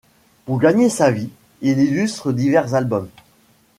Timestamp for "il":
1.61-1.77